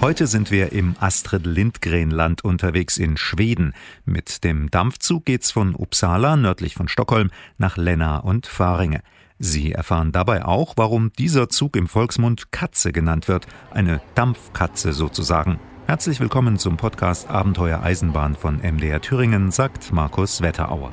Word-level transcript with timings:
Heute 0.00 0.26
sind 0.26 0.50
wir 0.50 0.72
im 0.72 0.96
Astrid 1.00 1.46
Lindgren-Land 1.46 2.44
unterwegs 2.44 2.98
in 2.98 3.16
Schweden. 3.16 3.72
Mit 4.04 4.44
dem 4.44 4.70
Dampfzug 4.70 5.24
geht's 5.24 5.50
von 5.50 5.74
Uppsala, 5.74 6.36
nördlich 6.36 6.74
von 6.74 6.88
Stockholm, 6.88 7.30
nach 7.56 7.76
Länna 7.76 8.18
und 8.18 8.46
Faringe. 8.46 9.00
Sie 9.38 9.72
erfahren 9.72 10.12
dabei 10.12 10.44
auch, 10.44 10.74
warum 10.76 11.10
dieser 11.12 11.48
Zug 11.48 11.74
im 11.74 11.88
Volksmund 11.88 12.52
Katze 12.52 12.92
genannt 12.92 13.28
wird, 13.28 13.46
eine 13.70 14.00
Dampfkatze 14.14 14.92
sozusagen. 14.92 15.58
Herzlich 15.86 16.20
willkommen 16.20 16.58
zum 16.58 16.76
Podcast 16.76 17.28
Abenteuer 17.28 17.82
Eisenbahn 17.82 18.36
von 18.36 18.58
MDR 18.58 19.00
Thüringen, 19.00 19.50
sagt 19.50 19.92
Markus 19.92 20.42
Wetterauer. 20.42 20.92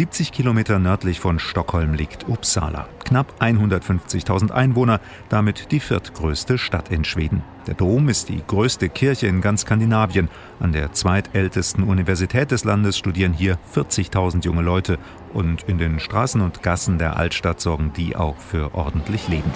70 0.00 0.32
Kilometer 0.32 0.78
nördlich 0.78 1.20
von 1.20 1.38
Stockholm 1.38 1.92
liegt 1.92 2.26
Uppsala. 2.26 2.88
Knapp 3.04 3.34
150.000 3.38 4.50
Einwohner, 4.50 4.98
damit 5.28 5.72
die 5.72 5.80
viertgrößte 5.80 6.56
Stadt 6.56 6.90
in 6.90 7.04
Schweden. 7.04 7.42
Der 7.66 7.74
Dom 7.74 8.08
ist 8.08 8.30
die 8.30 8.42
größte 8.46 8.88
Kirche 8.88 9.26
in 9.26 9.42
ganz 9.42 9.60
Skandinavien. 9.60 10.30
An 10.58 10.72
der 10.72 10.94
zweitältesten 10.94 11.84
Universität 11.84 12.50
des 12.50 12.64
Landes 12.64 12.96
studieren 12.96 13.34
hier 13.34 13.58
40.000 13.74 14.42
junge 14.42 14.62
Leute. 14.62 14.98
Und 15.34 15.64
in 15.64 15.76
den 15.76 16.00
Straßen 16.00 16.40
und 16.40 16.62
Gassen 16.62 16.96
der 16.96 17.18
Altstadt 17.18 17.60
sorgen 17.60 17.92
die 17.94 18.16
auch 18.16 18.38
für 18.38 18.74
ordentlich 18.74 19.28
Leben. 19.28 19.52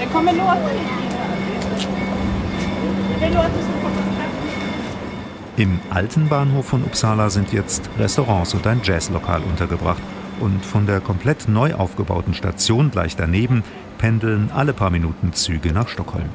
Der 0.00 0.08
im 5.58 5.80
alten 5.90 6.28
Bahnhof 6.28 6.66
von 6.66 6.84
Uppsala 6.84 7.30
sind 7.30 7.52
jetzt 7.52 7.90
Restaurants 7.98 8.54
und 8.54 8.64
ein 8.66 8.80
Jazzlokal 8.84 9.42
untergebracht. 9.42 10.02
Und 10.38 10.64
von 10.64 10.86
der 10.86 11.00
komplett 11.00 11.48
neu 11.48 11.74
aufgebauten 11.74 12.32
Station 12.32 12.92
gleich 12.92 13.16
daneben 13.16 13.64
pendeln 13.98 14.52
alle 14.54 14.72
paar 14.72 14.90
Minuten 14.90 15.32
Züge 15.32 15.72
nach 15.72 15.88
Stockholm. 15.88 16.28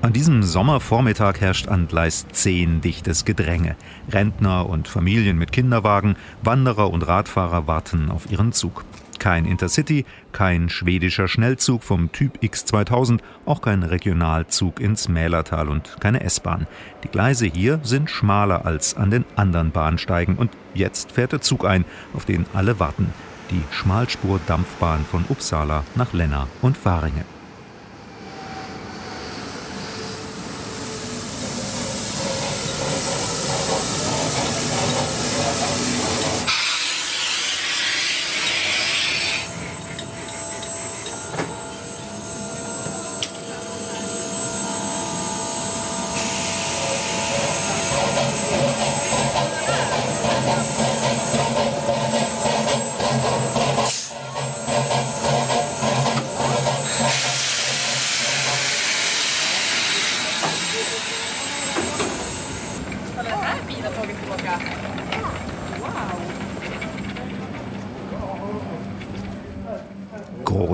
An 0.00 0.12
diesem 0.12 0.42
Sommervormittag 0.42 1.40
herrscht 1.40 1.68
an 1.68 1.86
Gleis 1.86 2.26
10 2.32 2.80
dichtes 2.80 3.24
Gedränge. 3.24 3.76
Rentner 4.10 4.68
und 4.68 4.88
Familien 4.88 5.38
mit 5.38 5.52
Kinderwagen, 5.52 6.16
Wanderer 6.42 6.90
und 6.90 7.06
Radfahrer 7.06 7.68
warten 7.68 8.10
auf 8.10 8.28
ihren 8.32 8.50
Zug. 8.50 8.84
Kein 9.22 9.44
Intercity, 9.44 10.04
kein 10.32 10.68
schwedischer 10.68 11.28
Schnellzug 11.28 11.84
vom 11.84 12.10
Typ 12.10 12.42
X2000, 12.42 13.20
auch 13.46 13.62
kein 13.62 13.84
Regionalzug 13.84 14.80
ins 14.80 15.06
Mälertal 15.08 15.68
und 15.68 16.00
keine 16.00 16.24
S-Bahn. 16.24 16.66
Die 17.04 17.08
Gleise 17.08 17.46
hier 17.46 17.78
sind 17.84 18.10
schmaler 18.10 18.66
als 18.66 18.96
an 18.96 19.12
den 19.12 19.24
anderen 19.36 19.70
Bahnsteigen 19.70 20.34
und 20.34 20.50
jetzt 20.74 21.12
fährt 21.12 21.30
der 21.30 21.40
Zug 21.40 21.64
ein, 21.64 21.84
auf 22.14 22.24
den 22.24 22.46
alle 22.52 22.80
warten. 22.80 23.14
Die 23.52 23.62
Schmalspur-Dampfbahn 23.70 25.04
von 25.04 25.24
Uppsala 25.28 25.84
nach 25.94 26.12
Länna 26.12 26.48
und 26.60 26.76
Faringe. 26.76 27.24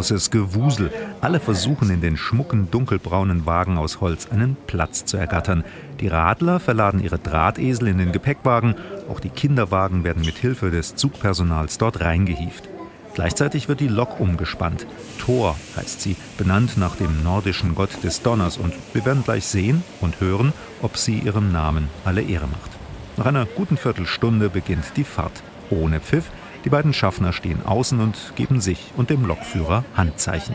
Großes 0.09 0.31
Gewusel. 0.31 0.91
Alle 1.21 1.39
versuchen 1.39 1.91
in 1.91 2.01
den 2.01 2.17
schmucken, 2.17 2.71
dunkelbraunen 2.71 3.45
Wagen 3.45 3.77
aus 3.77 4.01
Holz 4.01 4.27
einen 4.31 4.57
Platz 4.67 5.05
zu 5.05 5.19
ergattern. 5.19 5.65
Die 6.01 6.09
Radler 6.09 6.61
verladen 6.61 7.03
ihre 7.05 7.19
Drahtesel 7.19 7.89
in 7.89 7.99
den 7.99 8.11
Gepäckwagen. 8.11 8.75
Auch 9.11 9.21
die 9.21 9.29
Kinderwagen 9.29 10.05
werden 10.05 10.25
mit 10.25 10.39
Hilfe 10.39 10.71
des 10.71 10.95
Zugpersonals 10.95 11.77
dort 11.77 12.01
reingehieft. 12.01 12.71
Gleichzeitig 13.13 13.69
wird 13.69 13.81
die 13.81 13.89
Lok 13.89 14.19
umgespannt. 14.19 14.87
Thor 15.19 15.57
heißt 15.77 16.01
sie, 16.01 16.17
benannt 16.39 16.79
nach 16.79 16.97
dem 16.97 17.23
nordischen 17.23 17.75
Gott 17.75 18.03
des 18.03 18.23
Donners. 18.23 18.57
Und 18.57 18.73
wir 18.95 19.05
werden 19.05 19.25
gleich 19.25 19.45
sehen 19.45 19.85
und 20.01 20.23
hören, 20.23 20.55
ob 20.81 20.97
sie 20.97 21.19
ihrem 21.19 21.53
Namen 21.53 21.91
alle 22.07 22.23
Ehre 22.23 22.47
macht. 22.47 22.71
Nach 23.19 23.27
einer 23.27 23.45
guten 23.45 23.77
Viertelstunde 23.77 24.49
beginnt 24.49 24.97
die 24.97 25.05
Fahrt. 25.05 25.43
Ohne 25.69 26.01
Pfiff, 26.01 26.31
die 26.65 26.71
beiden 26.71 26.93
Schaffner 26.93 27.33
stehen 27.33 27.65
außen 27.65 28.01
und 28.01 28.33
geben 28.37 28.61
sich 28.61 28.93
und 28.97 29.11
dem 29.11 29.27
Lokführer 29.27 29.85
Handzeichen. 29.95 30.55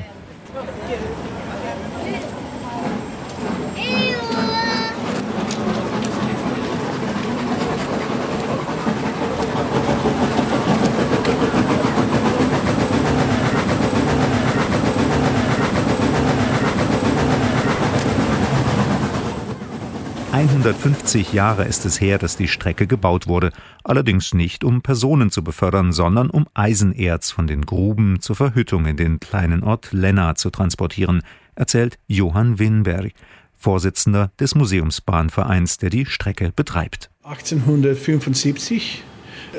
150 20.33 21.31
Jahre 21.31 21.65
ist 21.65 21.85
es 21.85 22.01
her, 22.01 22.17
dass 22.17 22.37
die 22.37 22.47
Strecke 22.47 22.87
gebaut 22.87 23.27
wurde, 23.27 23.51
allerdings 23.83 24.33
nicht 24.33 24.63
um 24.63 24.81
Personen 24.81 25.29
zu 25.29 25.43
befördern, 25.43 25.91
sondern 25.91 26.31
um 26.31 26.47
Eisenerz 26.55 27.29
von 27.29 27.45
den 27.45 27.67
Gruben 27.67 28.19
zur 28.19 28.35
Verhüttung 28.35 28.87
in 28.87 28.97
den 28.97 29.19
kleinen 29.19 29.63
Ort 29.63 29.93
Lenna 29.93 30.33
zu 30.33 30.49
transportieren, 30.49 31.21
erzählt 31.53 31.99
Johann 32.07 32.57
Winberg, 32.57 33.11
Vorsitzender 33.53 34.31
des 34.39 34.55
Museumsbahnvereins, 34.55 35.77
der 35.77 35.91
die 35.91 36.07
Strecke 36.07 36.51
betreibt. 36.55 37.11
1875 37.21 39.03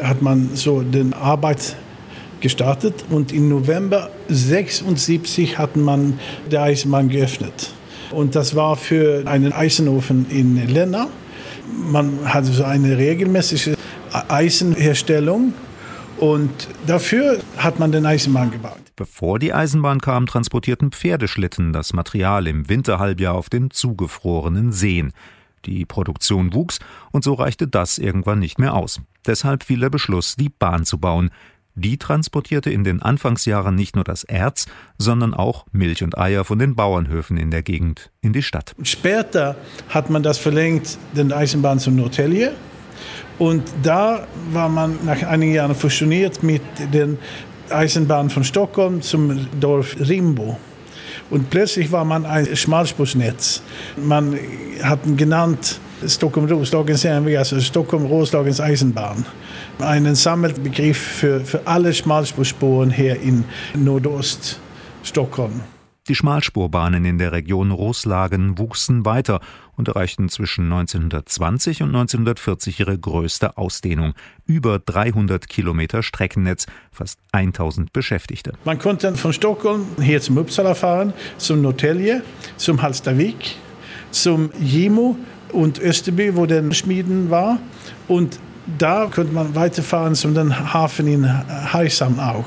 hat 0.02 0.22
man 0.22 0.56
so 0.56 0.82
den 0.82 1.12
Arbeit 1.14 1.76
gestartet 2.40 3.04
und 3.10 3.32
im 3.32 3.48
November 3.48 4.10
76 4.26 5.56
hat 5.56 5.76
man 5.76 6.18
die 6.50 6.58
Eisenbahn 6.58 7.10
geöffnet. 7.10 7.72
Und 8.14 8.34
das 8.34 8.54
war 8.54 8.76
für 8.76 9.26
einen 9.26 9.52
Eisenofen 9.52 10.26
in 10.30 10.66
Lenna. 10.68 11.08
Man 11.90 12.32
hatte 12.32 12.52
so 12.52 12.64
eine 12.64 12.96
regelmäßige 12.96 13.74
Eisenherstellung 14.28 15.54
und 16.18 16.68
dafür 16.86 17.38
hat 17.56 17.78
man 17.78 17.90
den 17.90 18.06
Eisenbahn 18.06 18.50
gebaut. 18.50 18.78
Bevor 18.96 19.40
die 19.40 19.52
Eisenbahn 19.52 20.00
kam, 20.00 20.26
transportierten 20.26 20.92
Pferdeschlitten 20.92 21.72
das 21.72 21.92
Material 21.92 22.46
im 22.46 22.68
Winterhalbjahr 22.68 23.34
auf 23.34 23.50
den 23.50 23.70
zugefrorenen 23.70 24.70
Seen. 24.70 25.12
Die 25.66 25.84
Produktion 25.84 26.54
wuchs 26.54 26.78
und 27.10 27.24
so 27.24 27.34
reichte 27.34 27.66
das 27.66 27.98
irgendwann 27.98 28.38
nicht 28.38 28.58
mehr 28.58 28.74
aus. 28.74 29.00
Deshalb 29.26 29.64
fiel 29.64 29.80
der 29.80 29.90
Beschluss, 29.90 30.36
die 30.36 30.50
Bahn 30.50 30.84
zu 30.84 30.98
bauen. 30.98 31.30
Die 31.76 31.98
transportierte 31.98 32.70
in 32.70 32.84
den 32.84 33.02
Anfangsjahren 33.02 33.74
nicht 33.74 33.96
nur 33.96 34.04
das 34.04 34.22
Erz, 34.22 34.66
sondern 34.96 35.34
auch 35.34 35.66
Milch 35.72 36.04
und 36.04 36.16
Eier 36.16 36.44
von 36.44 36.58
den 36.58 36.76
Bauernhöfen 36.76 37.36
in 37.36 37.50
der 37.50 37.62
Gegend 37.62 38.10
in 38.20 38.32
die 38.32 38.42
Stadt. 38.42 38.76
Später 38.84 39.56
hat 39.88 40.08
man 40.08 40.22
das 40.22 40.38
verlängert, 40.38 40.98
den 41.16 41.32
Eisenbahn 41.32 41.80
zum 41.80 41.96
Norrtälje. 41.96 42.52
Und 43.40 43.64
da 43.82 44.24
war 44.52 44.68
man 44.68 44.98
nach 45.04 45.22
einigen 45.24 45.52
Jahren 45.52 45.74
fusioniert 45.74 46.44
mit 46.44 46.62
den 46.92 47.18
Eisenbahn 47.70 48.30
von 48.30 48.44
Stockholm 48.44 49.02
zum 49.02 49.48
Dorf 49.58 49.96
Rimbo. 49.98 50.56
Und 51.30 51.50
plötzlich 51.50 51.90
war 51.90 52.04
man 52.04 52.24
ein 52.24 52.54
Schmalspursnetz. 52.54 53.62
Man 53.96 54.38
hat 54.82 55.00
genannt 55.16 55.80
Stockholm-Roslagens 56.06 57.02
järnväg, 57.02 57.38
also 57.38 57.58
Stockholm-Roslagens 57.60 58.60
Eisenbahn. 58.60 59.24
Einen 59.80 60.14
Sammelbegriff 60.14 60.98
für, 60.98 61.40
für 61.40 61.66
alle 61.66 61.92
Schmalspurspuren 61.92 62.90
hier 62.90 63.20
in 63.20 63.44
Nordost 63.74 64.60
Stockholm. 65.02 65.60
Die 66.06 66.14
Schmalspurbahnen 66.14 67.06
in 67.06 67.16
der 67.16 67.32
Region 67.32 67.70
Roslagen 67.70 68.58
wuchsen 68.58 69.06
weiter 69.06 69.40
und 69.74 69.88
erreichten 69.88 70.28
zwischen 70.28 70.64
1920 70.70 71.82
und 71.82 71.88
1940 71.88 72.80
ihre 72.80 72.98
größte 72.98 73.56
Ausdehnung. 73.56 74.12
Über 74.44 74.78
300 74.78 75.48
Kilometer 75.48 76.02
Streckennetz, 76.02 76.66
fast 76.92 77.18
1000 77.32 77.92
Beschäftigte. 77.92 78.52
Man 78.64 78.78
konnte 78.78 79.14
von 79.14 79.32
Stockholm 79.32 79.86
hier 79.98 80.20
zum 80.20 80.36
Uppsala 80.36 80.74
fahren, 80.74 81.14
zum 81.38 81.62
Norrtälje, 81.62 82.22
zum 82.58 82.82
Halstavik, 82.82 83.56
zum 84.10 84.50
Gimo 84.60 85.16
und 85.52 85.78
Österby, 85.78 86.36
wo 86.36 86.44
der 86.44 86.70
Schmieden 86.72 87.30
war. 87.30 87.58
Und 88.08 88.38
da 88.78 89.10
konnte 89.12 89.32
man 89.32 89.54
weiterfahren 89.54 90.14
zum 90.14 90.34
Hafen 90.72 91.06
in 91.06 91.72
Heisam 91.72 92.18
auch. 92.18 92.46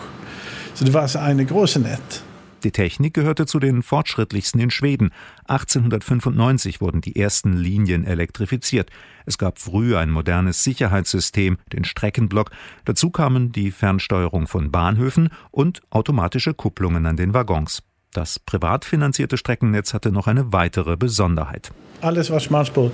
So, 0.74 0.86
das 0.86 1.16
war 1.16 1.24
eine 1.24 1.46
große 1.46 1.80
Netz. 1.80 2.24
Die 2.64 2.72
Technik 2.72 3.14
gehörte 3.14 3.46
zu 3.46 3.60
den 3.60 3.84
fortschrittlichsten 3.84 4.60
in 4.60 4.72
Schweden. 4.72 5.12
1895 5.46 6.82
wurden 6.82 7.02
die 7.02 7.16
ersten 7.16 7.54
Linien 7.54 8.06
elektrifiziert. 8.06 8.90
Es 9.26 9.38
gab 9.38 9.60
früh 9.60 9.96
ein 9.96 10.10
modernes 10.10 10.64
Sicherheitssystem, 10.64 11.58
den 11.72 11.84
Streckenblock. 11.84 12.50
Dazu 12.86 13.12
kamen 13.12 13.52
die 13.52 13.72
Fernsteuerung 13.72 14.48
von 14.48 14.72
Bahnhöfen 14.72 15.30
und 15.52 15.82
automatische 15.92 16.54
Kupplungen 16.54 17.06
an 17.06 17.16
den 17.16 17.34
Waggons. 17.34 17.84
Das 18.12 18.40
privat 18.40 18.86
finanzierte 18.86 19.38
Streckennetz 19.38 19.94
hatte 19.94 20.12
noch 20.12 20.28
eine 20.28 20.52
weitere 20.52 20.98
Besonderheit. 20.98 21.72
Alles 22.02 22.32
war 22.32 22.40
Schmalspur 22.40 22.92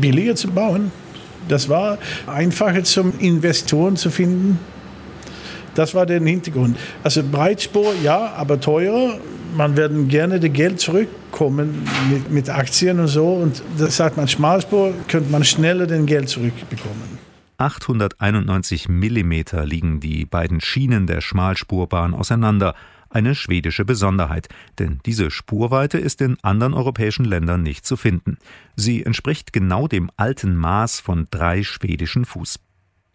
billiger 0.00 0.36
zu 0.36 0.48
bauen. 0.48 0.92
Das 1.48 1.68
war 1.68 1.98
einfacher 2.26 2.84
zum 2.84 3.18
Investoren 3.18 3.96
zu 3.96 4.10
finden. 4.10 4.58
Das 5.74 5.94
war 5.94 6.06
der 6.06 6.20
Hintergrund. 6.20 6.76
Also 7.02 7.22
Breitspur, 7.22 7.94
ja, 8.02 8.32
aber 8.36 8.60
teurer. 8.60 9.18
Man 9.56 9.76
werden 9.76 10.08
gerne 10.08 10.40
das 10.40 10.52
Geld 10.52 10.80
zurückkommen 10.80 11.86
mit, 12.10 12.30
mit 12.30 12.50
Aktien 12.50 13.00
und 13.00 13.08
so. 13.08 13.26
Und 13.34 13.62
das 13.78 13.96
sagt 13.96 14.16
man, 14.16 14.28
Schmalspur 14.28 14.92
könnte 15.08 15.30
man 15.30 15.44
schneller 15.44 15.86
den 15.86 16.06
Geld 16.06 16.28
zurückbekommen. 16.28 17.18
891 17.58 18.88
Millimeter 18.88 19.64
liegen 19.64 20.00
die 20.00 20.24
beiden 20.24 20.60
Schienen 20.60 21.06
der 21.06 21.20
Schmalspurbahn 21.20 22.12
auseinander. 22.12 22.74
Eine 23.12 23.34
schwedische 23.34 23.84
Besonderheit, 23.84 24.48
denn 24.78 25.00
diese 25.04 25.30
Spurweite 25.30 25.98
ist 25.98 26.22
in 26.22 26.38
anderen 26.42 26.72
europäischen 26.72 27.26
Ländern 27.26 27.62
nicht 27.62 27.84
zu 27.84 27.98
finden. 27.98 28.38
Sie 28.74 29.04
entspricht 29.04 29.52
genau 29.52 29.86
dem 29.86 30.10
alten 30.16 30.56
Maß 30.56 31.00
von 31.00 31.26
drei 31.30 31.62
schwedischen 31.62 32.24
Fuß. 32.24 32.58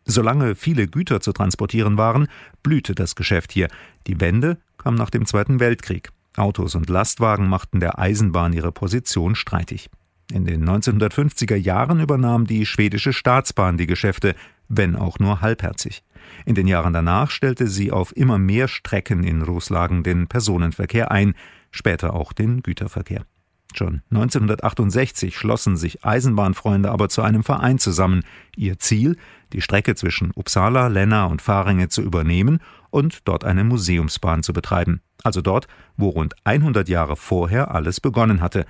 Solange 0.05 0.53
viele 0.53 0.87
Güter 0.87 1.19
zu 1.19 1.33
transportieren 1.33 1.97
waren, 1.97 2.27
blühte 2.61 2.93
das 2.93 3.15
Geschäft 3.15 3.51
hier. 3.51 3.69
Die 4.05 4.21
Wende 4.21 4.59
kam 4.77 4.93
nach 4.93 5.09
dem 5.09 5.25
Zweiten 5.25 5.59
Weltkrieg. 5.59 6.11
Autos 6.35 6.75
und 6.75 6.89
Lastwagen 6.89 7.49
machten 7.49 7.79
der 7.79 7.97
Eisenbahn 7.97 8.53
ihre 8.53 8.71
Position 8.71 9.33
streitig. 9.33 9.89
In 10.31 10.45
den 10.45 10.63
1950er 10.63 11.55
Jahren 11.55 11.99
übernahm 11.99 12.45
die 12.45 12.67
schwedische 12.67 13.13
Staatsbahn 13.13 13.77
die 13.77 13.87
Geschäfte, 13.87 14.35
wenn 14.67 14.95
auch 14.95 15.17
nur 15.17 15.41
halbherzig. 15.41 16.03
In 16.45 16.55
den 16.55 16.67
Jahren 16.67 16.93
danach 16.93 17.29
stellte 17.29 17.67
sie 17.67 17.91
auf 17.91 18.15
immer 18.15 18.37
mehr 18.37 18.67
Strecken 18.67 19.23
in 19.23 19.41
Roslagen 19.41 20.03
den 20.03 20.27
Personenverkehr 20.27 21.11
ein, 21.11 21.33
später 21.71 22.13
auch 22.13 22.33
den 22.33 22.61
Güterverkehr. 22.61 23.25
Schon 23.73 24.01
1968 24.11 25.37
schlossen 25.37 25.77
sich 25.77 26.03
Eisenbahnfreunde 26.03 26.89
aber 26.89 27.09
zu 27.09 27.21
einem 27.21 27.43
Verein 27.43 27.79
zusammen. 27.79 28.23
Ihr 28.55 28.79
Ziel, 28.79 29.17
die 29.53 29.61
Strecke 29.61 29.95
zwischen 29.95 30.31
Uppsala, 30.35 30.87
Länna 30.87 31.25
und 31.25 31.41
Faringe 31.41 31.89
zu 31.89 32.01
übernehmen 32.01 32.59
und 32.89 33.27
dort 33.27 33.43
eine 33.43 33.63
Museumsbahn 33.63 34.41
zu 34.41 34.53
betreiben. 34.53 35.01
Also 35.23 35.41
dort, 35.41 35.67
wo 35.97 36.09
rund 36.09 36.35
100 36.45 36.87
Jahre 36.89 37.15
vorher 37.15 37.73
alles 37.73 37.99
begonnen 37.99 38.41
hatte. 38.41 38.65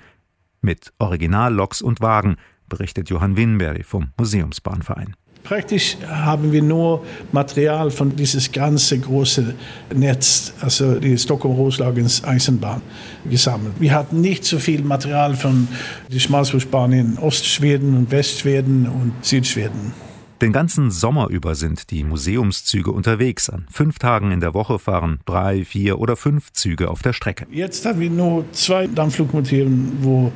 Mit 0.60 0.92
Originalloks 0.98 1.80
und 1.80 2.00
Wagen, 2.00 2.36
berichtet 2.68 3.08
Johann 3.08 3.36
Winberry 3.36 3.82
vom 3.82 4.10
Museumsbahnverein. 4.18 5.16
Praktisch 5.42 5.96
haben 6.06 6.52
wir 6.52 6.62
nur 6.62 7.04
Material 7.32 7.90
von 7.90 8.14
dieses 8.14 8.52
ganze 8.52 8.98
große 8.98 9.54
Netz, 9.94 10.52
also 10.60 10.96
die 10.96 11.16
Stockholm-Roslagens 11.16 12.22
Eisenbahn, 12.24 12.82
gesammelt. 13.28 13.74
Wir 13.78 13.94
hatten 13.94 14.20
nicht 14.20 14.44
so 14.44 14.58
viel 14.58 14.82
Material 14.82 15.34
von 15.34 15.68
der 16.12 16.18
Schmalspurbahn 16.18 16.92
in 16.92 17.18
Ostschweden 17.18 17.96
und 17.96 18.10
Westschweden 18.10 18.86
und 18.86 19.12
Südschweden. 19.22 19.94
Den 20.40 20.52
ganzen 20.52 20.92
Sommer 20.92 21.30
über 21.30 21.56
sind 21.56 21.90
die 21.90 22.04
Museumszüge 22.04 22.92
unterwegs. 22.92 23.50
An 23.50 23.66
fünf 23.72 23.98
Tagen 23.98 24.30
in 24.30 24.38
der 24.38 24.54
Woche 24.54 24.78
fahren 24.78 25.18
drei, 25.26 25.64
vier 25.64 25.98
oder 25.98 26.14
fünf 26.14 26.52
Züge 26.52 26.90
auf 26.90 27.02
der 27.02 27.12
Strecke. 27.12 27.46
Jetzt 27.50 27.84
haben 27.84 27.98
wir 27.98 28.08
nur 28.08 28.44
zwei 28.52 28.86
Dampflokomotiven, 28.86 29.98
wo 30.00 30.30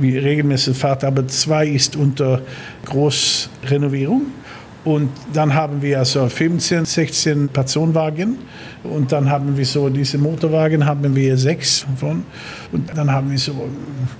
wir 0.00 0.22
regelmäßig 0.22 0.76
fahren, 0.76 1.04
aber 1.04 1.26
zwei 1.28 1.66
ist 1.66 1.96
unter 1.96 2.42
Großrenovierung. 2.86 4.22
Und 4.82 5.10
dann 5.34 5.52
haben 5.52 5.82
wir 5.82 5.98
also 5.98 6.26
15, 6.26 6.86
16 6.86 7.48
Personenwagen 7.50 8.38
und 8.82 9.12
dann 9.12 9.28
haben 9.28 9.54
wir 9.54 9.66
so 9.66 9.90
diese 9.90 10.16
Motorwagen 10.16 10.86
haben 10.86 11.14
wir 11.14 11.36
sechs 11.36 11.84
von 11.96 12.24
und 12.72 12.88
dann 12.96 13.12
haben 13.12 13.30
wir 13.30 13.38
so 13.38 13.68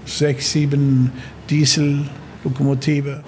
sechs, 0.05 0.53
sieben 0.53 1.13
Diesellokomotive. 1.49 3.23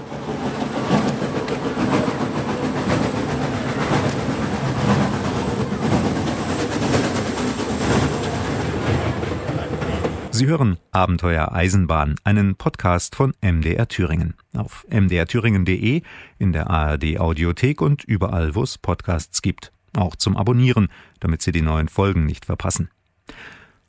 Sie 10.35 10.47
hören 10.47 10.79
Abenteuer 10.93 11.53
Eisenbahn, 11.53 12.15
einen 12.25 12.57
Podcast 12.57 13.17
von 13.17 13.35
MDR 13.43 13.87
Thüringen. 13.87 14.33
Auf 14.57 14.87
mdrthüringen.de, 14.89 16.01
in 16.39 16.53
der 16.55 16.71
ARD 16.71 17.19
Audiothek 17.21 17.83
und 17.83 18.03
überall, 18.05 18.55
wo 18.55 18.63
es 18.63 18.79
Podcasts 18.79 19.43
gibt. 19.43 19.73
Auch 19.95 20.17
zum 20.17 20.39
Abonnieren, 20.39 20.89
damit 21.21 21.43
Sie 21.43 21.53
die 21.53 21.61
neuen 21.61 21.89
Folgen 21.89 22.25
nicht 22.25 22.47
verpassen. 22.47 22.89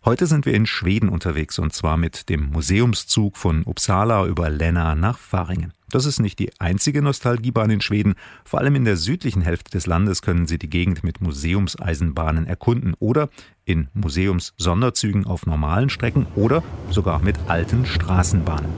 Heute 0.03 0.27
sind 0.27 0.45
wir 0.45 0.53
in 0.53 0.65
Schweden 0.65 1.07
unterwegs 1.07 1.59
und 1.59 1.71
zwar 1.71 1.95
mit 1.95 2.27
dem 2.27 2.49
Museumszug 2.49 3.37
von 3.37 3.63
Uppsala 3.63 4.25
über 4.25 4.49
Länna 4.49 4.95
nach 4.95 5.19
Faringen. 5.19 5.71
Das 5.93 6.07
ist 6.07 6.19
nicht 6.19 6.39
die 6.39 6.49
einzige 6.59 7.03
Nostalgiebahn 7.03 7.69
in 7.69 7.79
Schweden. 7.79 8.15
Vor 8.45 8.59
allem 8.59 8.73
in 8.73 8.83
der 8.83 8.97
südlichen 8.97 9.43
Hälfte 9.43 9.69
des 9.69 9.85
Landes 9.85 10.23
können 10.23 10.47
Sie 10.47 10.57
die 10.57 10.69
Gegend 10.69 11.03
mit 11.03 11.21
Museumseisenbahnen 11.21 12.47
erkunden 12.47 12.95
oder 12.97 13.29
in 13.63 13.89
Museumssonderzügen 13.93 15.27
auf 15.27 15.45
normalen 15.45 15.91
Strecken 15.91 16.25
oder 16.35 16.63
sogar 16.89 17.19
mit 17.19 17.37
alten 17.47 17.85
Straßenbahnen. 17.85 18.71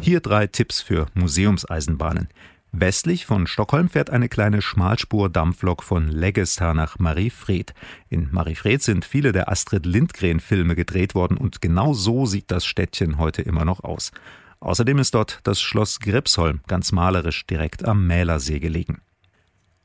Hier 0.00 0.20
drei 0.20 0.46
Tipps 0.46 0.80
für 0.80 1.06
Museumseisenbahnen. 1.14 2.28
Westlich 2.74 3.26
von 3.26 3.46
Stockholm 3.46 3.90
fährt 3.90 4.08
eine 4.08 4.30
kleine 4.30 4.62
Schmalspur-Dampflok 4.62 5.82
von 5.82 6.08
Leggesta 6.08 6.72
nach 6.72 6.98
Mariefred. 6.98 7.74
In 8.08 8.28
Mariefred 8.32 8.82
sind 8.82 9.04
viele 9.04 9.32
der 9.32 9.50
Astrid 9.50 9.84
Lindgren-Filme 9.84 10.74
gedreht 10.74 11.14
worden 11.14 11.36
und 11.36 11.60
genau 11.60 11.92
so 11.92 12.24
sieht 12.24 12.50
das 12.50 12.64
Städtchen 12.64 13.18
heute 13.18 13.42
immer 13.42 13.66
noch 13.66 13.84
aus. 13.84 14.10
Außerdem 14.60 14.98
ist 14.98 15.14
dort 15.14 15.40
das 15.42 15.60
Schloss 15.60 16.00
Gripsholm 16.00 16.60
ganz 16.66 16.92
malerisch 16.92 17.46
direkt 17.46 17.84
am 17.84 18.06
Mälersee 18.06 18.58
gelegen. 18.58 19.02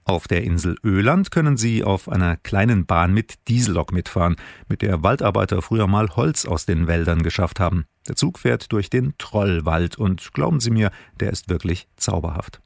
Auf 0.05 0.29
der 0.29 0.45
Insel 0.45 0.77
Öland 0.81 1.31
können 1.31 1.57
Sie 1.57 1.83
auf 1.83 2.07
einer 2.07 2.37
kleinen 2.37 2.85
Bahn 2.85 3.13
mit 3.13 3.49
Diesellok 3.49 3.91
mitfahren, 3.91 4.37
mit 4.69 4.81
der 4.81 5.03
Waldarbeiter 5.03 5.61
früher 5.61 5.87
mal 5.87 6.15
Holz 6.15 6.45
aus 6.45 6.65
den 6.65 6.87
Wäldern 6.87 7.21
geschafft 7.21 7.59
haben. 7.59 7.83
Der 8.07 8.15
Zug 8.15 8.39
fährt 8.39 8.71
durch 8.71 8.89
den 8.89 9.15
Trollwald 9.17 9.97
und 9.97 10.33
glauben 10.33 10.61
Sie 10.61 10.71
mir, 10.71 10.91
der 11.19 11.31
ist 11.31 11.49
wirklich 11.49 11.89
zauberhaft. 11.97 12.61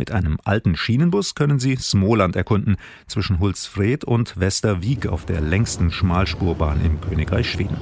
Mit 0.00 0.12
einem 0.12 0.38
alten 0.44 0.76
Schienenbus 0.76 1.34
können 1.34 1.58
Sie 1.58 1.76
Smoland 1.76 2.34
erkunden, 2.34 2.76
zwischen 3.06 3.38
Hultsfred 3.38 4.02
und 4.02 4.40
Westervik 4.40 5.06
auf 5.06 5.26
der 5.26 5.42
längsten 5.42 5.90
Schmalspurbahn 5.90 6.82
im 6.82 7.02
Königreich 7.02 7.50
Schweden. 7.50 7.76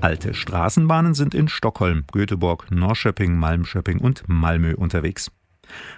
Alte 0.00 0.32
Straßenbahnen 0.32 1.12
sind 1.12 1.34
in 1.34 1.48
Stockholm, 1.48 2.04
Göteborg, 2.12 2.70
Norrköping, 2.70 3.36
Malmschöping 3.36 3.98
und 3.98 4.22
Malmö 4.26 4.74
unterwegs. 4.74 5.30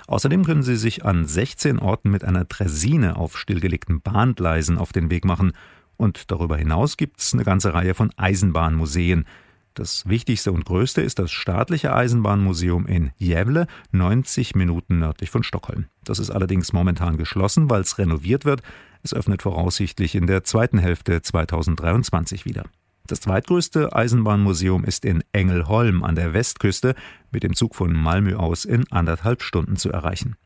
Außerdem 0.08 0.44
können 0.44 0.64
Sie 0.64 0.74
sich 0.74 1.04
an 1.04 1.26
16 1.26 1.78
Orten 1.78 2.10
mit 2.10 2.24
einer 2.24 2.48
Tresine 2.48 3.14
auf 3.14 3.38
stillgelegten 3.38 4.00
Bahngleisen 4.00 4.78
auf 4.78 4.92
den 4.92 5.12
Weg 5.12 5.24
machen. 5.24 5.52
Und 5.96 6.32
darüber 6.32 6.56
hinaus 6.56 6.96
gibt 6.96 7.20
es 7.20 7.34
eine 7.34 7.44
ganze 7.44 7.72
Reihe 7.72 7.94
von 7.94 8.10
Eisenbahnmuseen, 8.16 9.26
das 9.74 10.08
wichtigste 10.08 10.52
und 10.52 10.64
größte 10.64 11.02
ist 11.02 11.18
das 11.18 11.32
staatliche 11.32 11.92
Eisenbahnmuseum 11.92 12.86
in 12.86 13.10
Gävle, 13.18 13.66
90 13.90 14.54
Minuten 14.54 15.00
nördlich 15.00 15.30
von 15.30 15.42
Stockholm. 15.42 15.86
Das 16.04 16.18
ist 16.18 16.30
allerdings 16.30 16.72
momentan 16.72 17.16
geschlossen, 17.16 17.68
weil 17.68 17.80
es 17.80 17.98
renoviert 17.98 18.44
wird. 18.44 18.62
Es 19.02 19.12
öffnet 19.12 19.42
voraussichtlich 19.42 20.14
in 20.14 20.26
der 20.26 20.44
zweiten 20.44 20.78
Hälfte 20.78 21.20
2023 21.20 22.44
wieder. 22.44 22.64
Das 23.06 23.20
zweitgrößte 23.20 23.94
Eisenbahnmuseum 23.94 24.84
ist 24.84 25.04
in 25.04 25.22
Engelholm 25.32 26.04
an 26.04 26.14
der 26.14 26.32
Westküste 26.32 26.94
mit 27.32 27.42
dem 27.42 27.54
Zug 27.54 27.74
von 27.74 27.92
Malmö 27.92 28.36
aus 28.36 28.64
in 28.64 28.90
anderthalb 28.90 29.42
Stunden 29.42 29.76
zu 29.76 29.90
erreichen. 29.90 30.36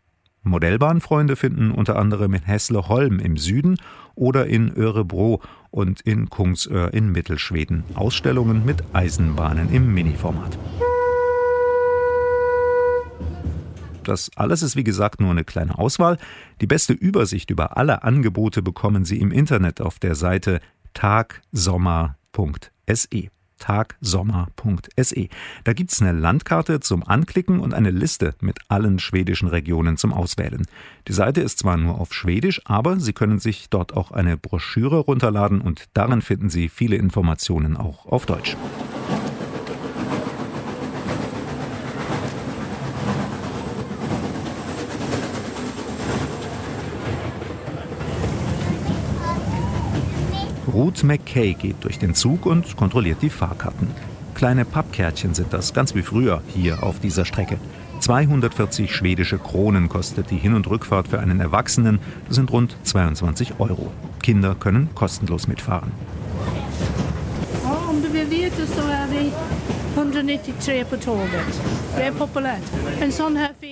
Modellbahnfreunde 0.43 1.37
finden 1.37 1.71
unter 1.71 1.97
anderem 1.97 2.35
in 2.35 2.43
Hässleholm 2.43 3.21
im 3.21 3.37
Süden 3.37 3.77
oder 4.15 4.47
in 4.47 4.73
Örebro 4.77 5.43
und 5.71 6.01
in 6.01 6.31
Kungsör 6.31 6.95
in 6.95 7.13
Mittelschweden 7.13 7.85
Ausstellungen 7.95 8.65
mit 8.65 8.83
Eisenbahnen 8.93 9.73
im 9.73 9.93
Miniformat. 9.93 10.59
Das 14.05 14.31
alles 14.37 14.63
ist 14.63 14.75
wie 14.75 14.85
gesagt 14.85 15.21
nur 15.21 15.31
eine 15.31 15.45
kleine 15.45 15.79
Auswahl. 15.79 16.17
Die 16.63 16.67
beste 16.67 16.95
Übersicht 16.95 17.51
über 17.51 17.77
alle 17.77 18.05
Angebote 18.05 18.63
bekommen 18.63 19.05
Sie 19.05 19.21
im 19.21 19.31
Internet 19.31 19.83
auf 19.83 19.99
der 19.99 20.15
Seite 20.15 20.61
tagsommer.se 20.95 23.29
tagsommer.se. 23.59 25.29
Da 25.65 25.73
gibt 25.73 25.93
es 25.93 26.01
eine 26.01 26.19
Landkarte 26.19 26.81
zum 26.81 27.03
Anklicken 27.07 27.61
und 27.61 27.75
eine 27.75 27.91
Liste 27.91 28.35
mit 28.41 28.59
allen 28.69 28.99
schwedischen 28.99 29.49
Regionen 29.49 29.97
zum 29.97 30.13
Auswählen. 30.13 30.67
Die 31.07 31.13
Seite 31.13 31.41
ist 31.41 31.59
zwar 31.59 31.77
nur 31.77 32.01
auf 32.01 32.15
Schwedisch, 32.15 32.63
aber 32.65 33.01
Sie 33.01 33.13
können 33.13 33.39
sich 33.39 33.69
dort 33.71 33.97
auch 33.97 34.11
eine 34.11 34.37
Broschüre 34.37 34.99
runterladen 34.99 35.61
und 35.61 35.85
darin 35.95 36.23
finden 36.23 36.51
Sie 36.51 36.69
viele 36.69 36.97
Informationen 36.97 37.77
auch 37.77 38.07
auf 38.07 38.27
Deutsch. 38.27 38.57
Ruth 50.79 51.03
McKay 51.03 51.55
geht 51.55 51.83
durch 51.83 51.99
den 51.99 52.15
Zug 52.15 52.47
und 52.47 52.77
kontrolliert 52.77 53.21
die 53.21 53.31
Fahrkarten. 53.31 53.89
Kleine 54.37 54.65
Pappkärtchen 54.65 55.35
sind 55.35 55.53
das, 55.53 55.75
ganz 55.75 55.97
wie 55.97 56.03
früher 56.03 56.41
hier 56.47 56.85
auf 56.85 57.01
dieser 57.01 57.25
Strecke. 57.25 57.59
240 57.99 58.95
schwedische 58.95 59.39
Kronen 59.39 59.89
kostet 59.89 60.31
die 60.31 60.37
Hin- 60.37 60.55
und 60.55 60.71
Rückfahrt 60.71 61.09
für 61.09 61.19
einen 61.19 61.41
Erwachsenen. 61.41 61.99
Das 62.29 62.37
sind 62.37 62.53
rund 62.53 62.77
22 62.85 63.55
Euro. 63.59 63.91
Kinder 64.23 64.55
können 64.55 64.89
kostenlos 64.95 65.49
mitfahren. 65.49 65.91
Ja, 67.65 67.91
om 67.91 68.01
du 68.01 68.13
vill 68.13 68.31
veta 68.31 68.67
så 68.67 68.89
är 68.89 69.07
vi 69.09 69.33
193 69.97 70.85
på 70.85 70.97
tåget. 70.97 71.61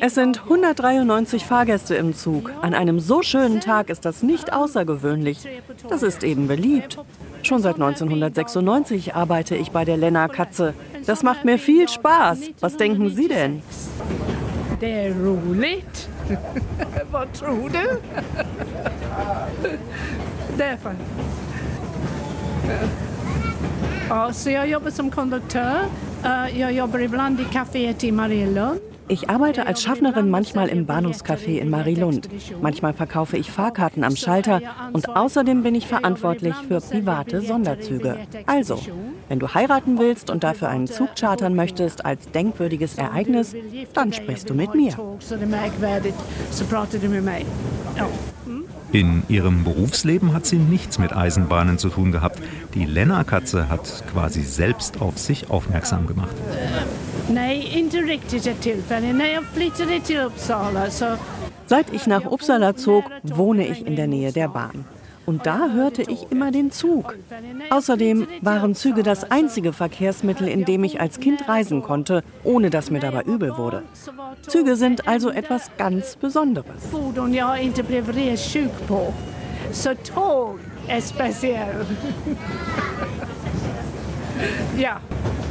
Es 0.01 0.15
sind 0.15 0.43
193 0.45 1.45
Fahrgäste 1.45 1.95
im 1.95 2.15
Zug. 2.15 2.53
An 2.61 2.75
einem 2.75 3.01
so 3.01 3.23
schönen 3.23 3.61
Tag 3.61 3.91
ist 3.91 4.05
das 4.05 4.23
nicht 4.23 4.53
außergewöhnlich. 4.53 5.39
Das 5.89 6.03
ist 6.03 6.23
eben 6.25 6.49
beliebt. 6.49 6.99
Schon 7.43 7.63
seit 7.63 7.75
1996 7.77 9.15
arbeite 9.15 9.57
ich 9.57 9.71
bei 9.71 9.85
der 9.85 9.97
Lenna 9.97 10.29
Katze. 10.29 10.75
Das 11.07 11.23
macht 11.23 11.45
mir 11.45 11.59
viel 11.59 11.89
Spaß. 11.89 12.39
Was 12.61 12.77
denken 12.77 13.11
Sie 13.11 13.29
denn? 13.29 13.63
Det 14.81 14.91
är 14.91 15.15
roligt. 15.15 16.09
Vad 17.11 17.33
tror 17.33 17.71
du? 17.71 18.01
Därför. 20.59 20.95
Ja, 24.09 24.33
så 24.33 24.51
jag 24.51 24.69
jobbar 24.69 24.91
som 24.91 25.11
konduktör. 25.11 25.87
Jag 26.55 26.73
jobbar 26.73 26.99
ibland 26.99 27.41
i 27.41 27.45
kaféet 27.45 28.05
i 28.05 28.13
Marielund. 28.13 28.81
Ich 29.09 29.31
arbeite 29.31 29.67
als 29.67 29.83
Schaffnerin 29.83 30.31
manchmal 30.31 30.69
im 30.69 30.87
Bahnhofscafé 30.87 31.59
in 31.59 31.71
Marilund. 31.71 32.29
Manchmal 32.61 32.93
verkaufe 32.93 33.37
ich 33.37 33.53
Fahrkarten 33.53 34.03
am 34.03 34.17
Schalter 34.17 34.61
und 34.93 35.09
außerdem 35.09 35.63
bin 35.63 35.77
ich 35.77 35.87
verantwortlich 35.87 36.55
für 36.67 36.81
private 36.81 37.41
Sonderzüge. 37.41 38.17
Also, 38.47 38.81
wenn 39.29 39.39
du 39.39 39.55
heiraten 39.55 39.99
willst 39.99 40.29
und 40.29 40.43
dafür 40.43 40.69
einen 40.69 40.89
Zug 40.89 41.11
chartern 41.17 41.55
möchtest 41.55 42.05
als 42.05 42.31
denkwürdiges 42.33 42.99
Ereignis, 42.99 43.55
dann 43.95 44.13
sprichst 44.13 44.51
du 44.51 44.55
mit 44.55 44.75
mir. 44.75 44.93
In 48.93 49.23
ihrem 49.29 49.65
Berufsleben 49.65 50.33
hat 50.33 50.47
sie 50.47 50.59
nichts 50.59 50.99
mit 50.99 51.13
Eisenbahnen 51.13 51.79
zu 51.79 51.91
tun 51.91 52.13
gehabt. 52.13 52.41
Die 52.75 52.85
Lenna-Katze 52.85 53.69
hat 53.69 54.05
quasi 54.13 54.43
selbst 54.43 55.01
auf 55.01 55.19
sich 55.19 55.51
aufmerksam 55.51 56.07
gemacht. 56.07 56.35
Nej, 57.31 57.79
inte 57.79 57.97
riktigt 57.97 58.47
ett 58.47 58.61
tillfälle. 58.61 59.13
När 59.13 59.27
jag 59.27 59.45
flyttade 59.45 60.01
till 60.01 60.21
Uppsala 60.21 60.91
så 60.91 61.17
Seit 61.67 61.93
ich 61.93 62.07
nach 62.07 62.25
Uppsala 62.27 62.73
zog, 62.73 63.05
wohne 63.23 63.67
ich 63.67 63.87
in 63.87 63.97
der 63.97 64.07
Nähe 64.07 64.33
der 64.33 64.49
Bahn. 64.49 64.85
Und 65.25 65.47
da 65.47 65.69
hörte 65.71 66.03
ich 66.03 66.31
immer 66.31 66.53
den 66.53 66.71
Zug. 66.71 67.17
Außerdem 67.71 68.29
waren 68.41 68.77
Züge 68.77 69.03
das 69.03 69.31
einzige 69.31 69.73
Verkehrsmittel, 69.73 70.47
in 70.47 70.65
dem 70.65 70.85
ich 70.85 71.01
als 71.01 71.19
Kind 71.19 71.49
reisen 71.49 71.83
konnte, 71.83 72.23
ohne 72.45 72.71
dass 72.71 72.91
mir 72.93 73.01
dabei 73.01 73.23
übel 73.23 73.57
wurde. 73.57 73.83
Züge 74.47 74.77
sind 74.77 75.09
also 75.09 75.31
etwas 75.31 75.71
ganz 75.77 76.15
Besonderes. 76.17 76.83
Så 79.73 79.95
tåg 79.95 80.59
är 80.89 81.01
speciell. 81.01 81.85
ja. 84.79 84.99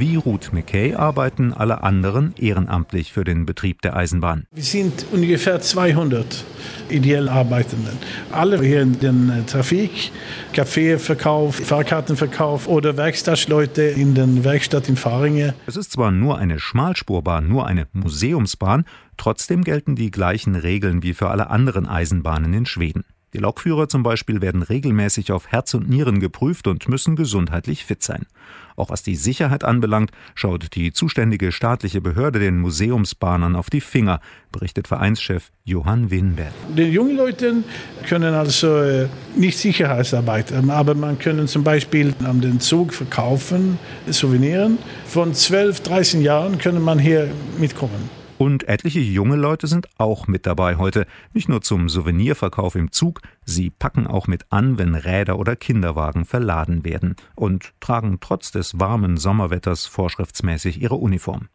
Wie 0.00 0.16
Ruth 0.16 0.54
McKay 0.54 0.94
arbeiten 0.94 1.52
alle 1.52 1.82
anderen 1.82 2.34
ehrenamtlich 2.38 3.12
für 3.12 3.22
den 3.22 3.44
Betrieb 3.44 3.82
der 3.82 3.94
Eisenbahn. 3.96 4.46
Wir 4.50 4.62
sind 4.62 5.04
ungefähr 5.12 5.60
200 5.60 6.42
ideell 6.88 7.28
Arbeitenden. 7.28 7.98
Alle 8.32 8.62
hier 8.62 8.80
in 8.80 8.98
der 8.98 9.44
Trafik, 9.44 10.10
Kaffeeverkauf, 10.54 11.56
Fahrkartenverkauf 11.56 12.66
oder 12.66 12.96
Werkstattleute 12.96 13.82
in 13.82 14.14
der 14.14 14.42
Werkstatt 14.42 14.88
in 14.88 14.96
Faringe. 14.96 15.52
Es 15.66 15.76
ist 15.76 15.92
zwar 15.92 16.10
nur 16.10 16.38
eine 16.38 16.58
Schmalspurbahn, 16.58 17.46
nur 17.46 17.66
eine 17.66 17.86
Museumsbahn, 17.92 18.86
trotzdem 19.18 19.64
gelten 19.64 19.96
die 19.96 20.10
gleichen 20.10 20.54
Regeln 20.54 21.02
wie 21.02 21.12
für 21.12 21.28
alle 21.28 21.50
anderen 21.50 21.86
Eisenbahnen 21.86 22.54
in 22.54 22.64
Schweden. 22.64 23.04
Die 23.32 23.38
Lokführer 23.38 23.88
zum 23.88 24.02
Beispiel 24.02 24.40
werden 24.40 24.62
regelmäßig 24.62 25.30
auf 25.30 25.48
Herz 25.48 25.74
und 25.74 25.88
Nieren 25.88 26.18
geprüft 26.18 26.66
und 26.66 26.88
müssen 26.88 27.14
gesundheitlich 27.14 27.84
fit 27.84 28.02
sein. 28.02 28.26
Auch 28.74 28.90
was 28.90 29.02
die 29.02 29.14
Sicherheit 29.14 29.62
anbelangt, 29.62 30.10
schaut 30.34 30.74
die 30.74 30.92
zuständige 30.92 31.52
staatliche 31.52 32.00
Behörde 32.00 32.40
den 32.40 32.58
Museumsbahnern 32.58 33.54
auf 33.54 33.70
die 33.70 33.80
Finger, 33.80 34.20
berichtet 34.50 34.88
Vereinschef 34.88 35.52
Johann 35.64 36.10
Winberg. 36.10 36.52
Die 36.76 36.82
jungen 36.82 37.16
Leute 37.16 37.62
können 38.08 38.34
also 38.34 38.78
äh, 38.78 39.08
nicht 39.36 39.58
Sicherheitsarbeit, 39.58 40.50
ähm, 40.50 40.70
aber 40.70 40.94
man 40.94 41.18
können 41.18 41.46
zum 41.46 41.62
Beispiel 41.62 42.14
am 42.24 42.40
den 42.40 42.58
Zug 42.58 42.92
verkaufen, 42.92 43.78
Souveniren. 44.08 44.78
Von 45.06 45.34
12, 45.34 45.80
13 45.82 46.22
Jahren 46.22 46.58
können 46.58 46.82
man 46.82 46.98
hier 46.98 47.30
mitkommen. 47.58 48.19
Und 48.40 48.66
etliche 48.68 49.00
junge 49.00 49.36
Leute 49.36 49.66
sind 49.66 49.86
auch 49.98 50.26
mit 50.26 50.46
dabei 50.46 50.76
heute. 50.76 51.06
Nicht 51.34 51.50
nur 51.50 51.60
zum 51.60 51.90
Souvenirverkauf 51.90 52.74
im 52.74 52.90
Zug, 52.90 53.20
sie 53.44 53.68
packen 53.68 54.06
auch 54.06 54.28
mit 54.28 54.46
an, 54.48 54.78
wenn 54.78 54.94
Räder 54.94 55.38
oder 55.38 55.56
Kinderwagen 55.56 56.24
verladen 56.24 56.82
werden 56.82 57.16
und 57.34 57.74
tragen 57.80 58.16
trotz 58.18 58.50
des 58.50 58.80
warmen 58.80 59.18
Sommerwetters 59.18 59.84
vorschriftsmäßig 59.84 60.80
ihre 60.80 60.94
Uniform. 60.94 61.48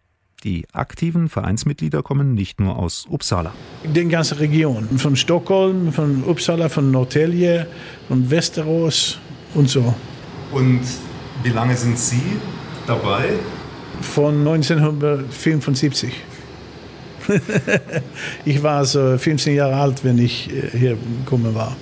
Die 0.43 0.67
aktiven 0.73 1.27
Vereinsmitglieder 1.27 2.03
kommen 2.03 2.35
nicht 2.35 2.59
nur 2.59 2.77
aus 2.77 3.07
Uppsala. 3.09 3.51
Die 3.83 4.07
ganze 4.07 4.39
Region, 4.39 4.99
von 4.99 5.15
Stockholm, 5.15 5.91
von 5.91 6.23
Uppsala, 6.23 6.69
von 6.69 6.91
Norrtälje, 6.91 7.65
von 8.07 8.29
Västerås 8.29 9.17
und 9.55 9.69
so. 9.69 9.95
Und 10.51 10.81
wie 11.41 11.49
lange 11.49 11.75
sind 11.75 11.97
Sie 11.97 12.21
dabei? 12.85 13.29
Von 14.01 14.47
1975. 14.47 16.13
ich 18.45 18.61
war 18.63 18.77
also 18.77 19.17
15 19.17 19.55
Jahre 19.55 19.75
alt, 19.75 20.03
wenn 20.03 20.17
ich 20.17 20.49
äh, 20.49 20.77
hier 20.77 20.97
gekommen 21.23 21.53
war. 21.55 21.75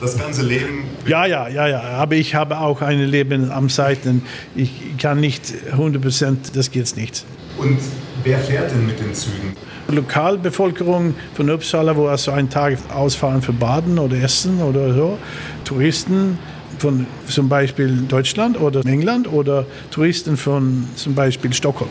Das 0.00 0.18
ganze 0.18 0.42
Leben. 0.42 0.84
Ja, 1.06 1.26
ja, 1.26 1.48
ja, 1.48 1.68
ja. 1.68 1.80
Aber 1.82 2.16
ich 2.16 2.34
habe 2.34 2.58
auch 2.58 2.82
ein 2.82 3.00
Leben 3.00 3.50
am 3.50 3.68
Seiten. 3.68 4.22
Ich 4.54 4.72
kann 4.98 5.20
nicht 5.20 5.52
100 5.70 6.02
Prozent, 6.02 6.56
das 6.56 6.70
geht 6.70 6.96
nicht. 6.96 7.24
Und 7.58 7.78
wer 8.24 8.38
fährt 8.38 8.70
denn 8.70 8.86
mit 8.86 8.98
den 8.98 9.14
Zügen? 9.14 9.54
Lokalbevölkerung 9.88 11.14
von 11.34 11.50
Uppsala, 11.50 11.96
wo 11.96 12.08
also 12.08 12.32
einen 12.32 12.50
Tag 12.50 12.78
ausfahren 12.92 13.40
für 13.40 13.52
Baden 13.52 13.98
oder 13.98 14.16
Essen 14.16 14.60
oder 14.60 14.92
so. 14.92 15.18
Touristen 15.64 16.38
von 16.78 17.06
zum 17.28 17.48
Beispiel 17.48 18.02
Deutschland 18.08 18.60
oder 18.60 18.84
England 18.84 19.32
oder 19.32 19.64
Touristen 19.90 20.36
von 20.36 20.88
zum 20.96 21.14
Beispiel 21.14 21.52
Stockholm. 21.52 21.90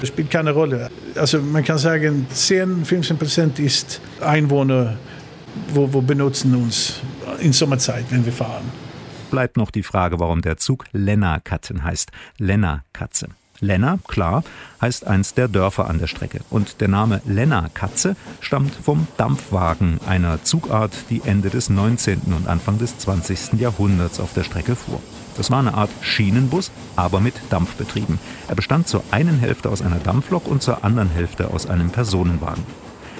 Das 0.00 0.08
spielt 0.08 0.30
keine 0.30 0.52
Rolle. 0.52 0.90
Also 1.16 1.40
man 1.40 1.64
kann 1.64 1.78
sagen, 1.78 2.26
10, 2.30 2.84
15 2.84 3.18
Prozent 3.18 3.58
ist 3.58 4.00
Einwohner, 4.20 4.96
wo, 5.72 5.92
wo 5.92 6.00
benutzen 6.00 6.54
uns 6.54 7.00
in 7.40 7.52
Sommerzeit, 7.52 8.04
wenn 8.10 8.24
wir 8.24 8.32
fahren. 8.32 8.64
Bleibt 9.30 9.56
noch 9.56 9.70
die 9.70 9.82
Frage, 9.82 10.18
warum 10.20 10.42
der 10.42 10.56
Zug 10.56 10.84
Lenna-Katzen 10.92 11.84
heißt. 11.84 12.10
Lenna-Katze. 12.38 13.28
Lenna, 13.60 13.98
klar, 14.06 14.44
heißt 14.80 15.06
eins 15.06 15.34
der 15.34 15.48
Dörfer 15.48 15.88
an 15.88 15.98
der 15.98 16.06
Strecke. 16.06 16.40
Und 16.50 16.80
der 16.80 16.88
Name 16.88 17.22
Lenna-Katze 17.24 18.16
stammt 18.40 18.74
vom 18.74 19.06
Dampfwagen, 19.16 20.00
einer 20.06 20.42
Zugart, 20.42 20.92
die 21.10 21.22
Ende 21.24 21.50
des 21.50 21.70
19. 21.70 22.20
und 22.36 22.48
Anfang 22.48 22.78
des 22.78 22.98
20. 22.98 23.54
Jahrhunderts 23.60 24.20
auf 24.20 24.34
der 24.34 24.44
Strecke 24.44 24.76
fuhr. 24.76 25.00
Das 25.36 25.50
war 25.50 25.58
eine 25.58 25.74
Art 25.74 25.90
Schienenbus, 26.00 26.70
aber 26.96 27.20
mit 27.20 27.34
Dampf 27.50 27.74
betrieben. 27.74 28.18
Er 28.48 28.54
bestand 28.54 28.88
zur 28.88 29.02
einen 29.10 29.38
Hälfte 29.38 29.68
aus 29.68 29.82
einer 29.82 29.98
Dampflok 29.98 30.46
und 30.46 30.62
zur 30.62 30.84
anderen 30.84 31.10
Hälfte 31.10 31.52
aus 31.52 31.66
einem 31.66 31.90
Personenwagen. 31.90 32.64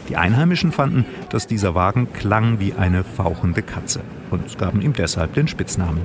Die 0.09 0.17
Einheimischen 0.17 0.71
fanden, 0.71 1.07
dass 1.31 1.47
dieser 1.47 1.75
Wagen 1.75 2.13
klang 2.13 2.61
wie 2.61 2.75
eine 2.75 3.05
fauchende 3.05 3.63
Katze 3.63 4.01
und 4.31 4.59
gaben 4.59 4.83
ihm 4.83 4.93
deshalb 4.93 5.33
den 5.35 5.49
Spitznamen. 5.49 6.03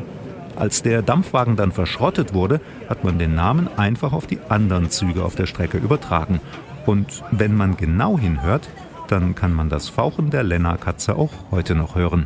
Als 0.56 0.82
der 0.82 1.02
Dampfwagen 1.02 1.56
dann 1.56 1.72
verschrottet 1.72 2.34
wurde, 2.34 2.60
hat 2.88 3.04
man 3.04 3.20
den 3.20 3.36
Namen 3.36 3.70
einfach 3.78 4.14
auf 4.14 4.26
die 4.28 4.40
anderen 4.50 4.90
Züge 4.90 5.24
auf 5.24 5.36
der 5.36 5.46
Strecke 5.46 5.78
übertragen. 5.78 6.42
Und 6.86 7.24
wenn 7.32 7.56
man 7.56 7.78
genau 7.78 8.18
hinhört, 8.18 8.70
dann 9.08 9.36
kann 9.36 9.54
man 9.54 9.70
das 9.70 9.90
Fauchen 9.90 10.30
der 10.30 10.44
Lenna-Katze 10.44 11.16
auch 11.16 11.32
heute 11.52 11.76
noch 11.76 11.96
hören. 11.96 12.26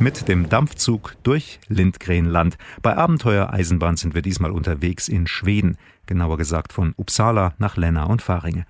Mit 0.00 0.28
dem 0.28 0.48
Dampfzug 0.48 1.16
durch 1.24 1.58
Lindgrenland. 1.66 2.56
Bei 2.82 2.96
Abenteuer 2.96 3.52
Eisenbahn 3.52 3.96
sind 3.96 4.14
wir 4.14 4.22
diesmal 4.22 4.52
unterwegs 4.52 5.08
in 5.08 5.26
Schweden, 5.26 5.76
genauer 6.06 6.38
gesagt 6.38 6.72
von 6.72 6.94
Uppsala 6.96 7.54
nach 7.58 7.76
Länna 7.76 8.04
und 8.04 8.22
Faringe. 8.22 8.64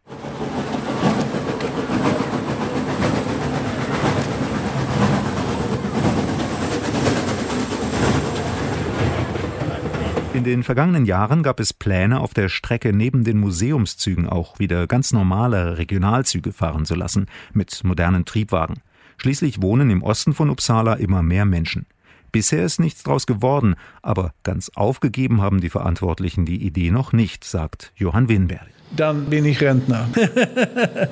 In 10.38 10.44
den 10.44 10.62
vergangenen 10.62 11.04
Jahren 11.04 11.42
gab 11.42 11.58
es 11.58 11.72
Pläne, 11.72 12.20
auf 12.20 12.32
der 12.32 12.48
Strecke 12.48 12.92
neben 12.92 13.24
den 13.24 13.40
Museumszügen 13.40 14.28
auch 14.28 14.60
wieder 14.60 14.86
ganz 14.86 15.12
normale 15.12 15.78
Regionalzüge 15.78 16.52
fahren 16.52 16.84
zu 16.84 16.94
lassen, 16.94 17.26
mit 17.52 17.82
modernen 17.82 18.24
Triebwagen. 18.24 18.76
Schließlich 19.16 19.60
wohnen 19.60 19.90
im 19.90 20.04
Osten 20.04 20.34
von 20.34 20.48
Uppsala 20.48 20.94
immer 20.94 21.24
mehr 21.24 21.44
Menschen. 21.44 21.86
Bisher 22.30 22.62
ist 22.64 22.78
nichts 22.78 23.02
draus 23.02 23.26
geworden, 23.26 23.74
aber 24.00 24.32
ganz 24.44 24.70
aufgegeben 24.76 25.42
haben 25.42 25.60
die 25.60 25.70
Verantwortlichen 25.70 26.44
die 26.44 26.64
Idee 26.64 26.92
noch 26.92 27.12
nicht, 27.12 27.42
sagt 27.42 27.90
Johann 27.96 28.28
Winberg. 28.28 28.68
Dann 28.94 29.24
bin 29.24 29.44
ich 29.44 29.60
Rentner. 29.60 30.08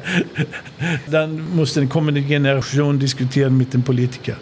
Dann 1.11 1.53
muss 1.57 1.75
die 1.75 1.89
kommende 1.89 2.23
Generation 2.23 3.01
diskutieren 3.01 3.57
mit 3.57 3.75
den 3.75 3.83
Politikern. 3.83 4.39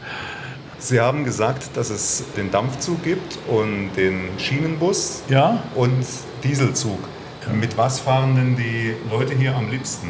Sie 0.85 1.01
haben 1.01 1.25
gesagt, 1.25 1.79
dass 1.79 1.89
es 1.89 2.25
den 2.37 2.51
Dampfzug 2.51 3.03
gibt 3.03 3.39
und 3.49 3.93
den 3.97 4.29
Schienenbus 4.37 5.23
ja? 5.31 5.63
und 5.75 6.05
Dieselzug. 6.43 6.99
Ja. 7.47 7.55
Mit 7.55 7.79
was 7.79 8.01
fahren 8.01 8.37
denn 8.37 8.55
die 8.55 8.93
Leute 9.11 9.35
hier 9.35 9.57
am 9.57 9.71
liebsten? 9.71 10.09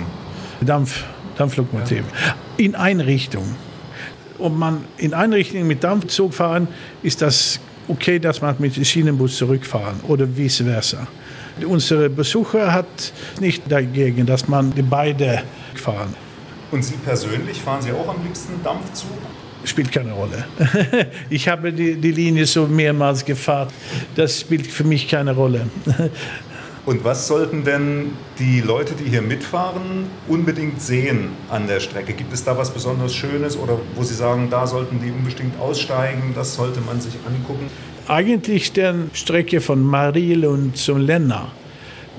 Dampf, 0.61 1.05
Dampflokomotive. 1.39 2.03
Ja. 2.27 2.35
In 2.57 2.75
eine 2.75 3.07
Richtung. 3.07 3.55
Ob 4.41 4.53
man 4.53 4.85
in 4.97 5.15
eine 5.15 5.37
Richtung 5.37 5.65
mit 5.65 5.85
Dampfzug 5.85 6.35
fahren, 6.35 6.67
ist 7.05 7.23
das 7.23 7.61
okay, 7.87 8.19
dass 8.19 8.43
man 8.43 8.57
mit 8.59 8.75
dem 8.75 8.85
Schienenbus 8.85 9.37
zurückfahren 9.37 10.01
oder 10.09 10.27
vice 10.27 10.63
versa. 10.63 11.07
Unsere 11.65 12.11
Besucher 12.11 12.73
hat 12.73 13.13
nicht 13.39 13.63
dagegen, 13.71 14.27
dass 14.27 14.49
man 14.49 14.75
die 14.75 14.83
beide 14.83 15.45
fahren. 15.77 16.17
Und 16.73 16.85
Sie 16.85 16.97
persönlich 16.97 17.61
fahren 17.61 17.81
Sie 17.81 17.93
auch 17.93 18.09
am 18.09 18.25
liebsten 18.25 18.61
Dampfzug? 18.65 19.13
Spielt 19.65 19.93
keine 19.93 20.13
Rolle. 20.13 20.45
Ich 21.31 21.49
habe 21.49 21.73
die, 21.73 21.97
die 21.97 22.13
Linie 22.13 22.47
so 22.47 22.67
mehrmals 22.67 23.25
gefahren. 23.25 23.69
Das 24.15 24.41
spielt 24.41 24.67
für 24.67 24.85
mich 24.85 25.09
keine 25.09 25.33
Rolle. 25.33 25.67
Und 26.87 27.03
was 27.03 27.27
sollten 27.29 27.65
denn 27.65 28.13
die 28.39 28.61
Leute, 28.61 28.95
die 28.95 29.09
hier 29.09 29.23
mitfahren, 29.23 30.07
unbedingt 30.29 30.83
sehen 30.83 31.31
an 31.49 31.67
der 31.67 31.81
Strecke? 31.81 32.13
Gibt 32.13 32.33
es 32.35 32.45
da 32.45 32.59
was 32.59 32.71
besonders 32.71 33.15
Schönes 33.15 33.57
oder 33.57 33.79
wo 33.95 34.03
Sie 34.03 34.15
sagen, 34.15 34.49
da 34.51 34.67
sollten 34.67 35.01
die 35.01 35.11
unbedingt 35.11 35.59
aussteigen, 35.59 36.35
das 36.35 36.55
sollte 36.55 36.83
man 36.83 37.01
sich 37.01 37.15
angucken? 37.27 37.71
Eigentlich 38.07 38.73
die 38.73 38.93
Strecke 39.15 39.63
von 39.63 39.83
Marilund 39.83 40.77
zum 40.77 40.99
Lenna, 40.99 41.53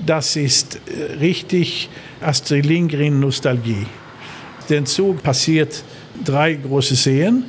das 0.04 0.34
ist 0.34 0.80
äh, 0.88 1.12
richtig 1.20 1.88
Astrid 2.20 2.66
Lindgren 2.66 3.20
Nostalgie. 3.20 3.86
Der 4.68 4.84
Zug 4.84 5.22
passiert 5.22 5.84
drei 6.24 6.54
große 6.54 6.94
Seen 6.94 7.44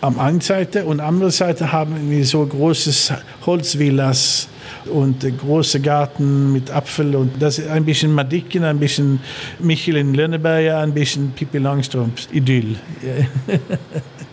am 0.00 0.18
einen 0.18 0.40
Seite 0.40 0.84
und 0.84 1.00
andere 1.00 1.30
Seite 1.30 1.70
haben 1.70 2.10
wir 2.10 2.24
so 2.24 2.44
große 2.44 3.16
Holzvillas 3.46 4.48
und 4.86 5.24
große 5.38 5.80
Garten 5.80 6.52
mit 6.52 6.70
Apfel 6.70 7.14
und 7.14 7.40
das 7.40 7.58
ist 7.60 7.68
ein 7.68 7.84
bisschen 7.84 8.12
Madicken, 8.12 8.64
ein 8.64 8.78
bisschen 8.78 9.20
Michelin 9.60 10.12
Lönneberger, 10.12 10.78
ein 10.78 10.92
bisschen 10.92 11.30
Pippi 11.30 11.58
Langstrumpf 11.58 12.26
Idyll. 12.32 12.76